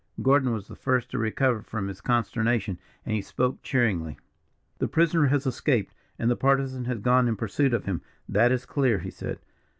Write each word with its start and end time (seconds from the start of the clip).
Gordon 0.23 0.51
was 0.51 0.67
the 0.67 0.75
first 0.75 1.11
to 1.11 1.19
recover 1.19 1.61
from 1.61 1.87
his 1.87 2.01
consternation, 2.01 2.79
and 3.05 3.13
he 3.13 3.21
spoke 3.21 3.61
cheeringly. 3.61 4.17
"The 4.79 4.87
prisoner 4.87 5.27
has 5.27 5.45
escaped, 5.45 5.93
and 6.17 6.27
the 6.27 6.35
Partisan 6.35 6.85
has 6.85 7.01
gone 7.01 7.27
in 7.27 7.35
pursuit 7.35 7.71
of 7.71 7.85
him, 7.85 8.01
that 8.27 8.51
is 8.51 8.65
clear," 8.65 8.97
he 8.97 9.11
said. 9.11 9.37